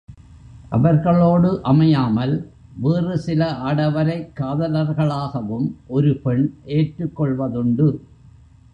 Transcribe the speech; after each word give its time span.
அவர்களோடு 0.69 1.61
அமையாமல், 1.63 2.51
வேறுசில 2.83 3.45
ஆடவரைக் 3.45 4.31
காதலர்களாகவும் 4.39 5.73
ஒரு 5.87 6.19
பெண் 6.23 6.53
ஏற்றுக் 6.65 7.21
கொள்வதுண்டு. 7.21 7.97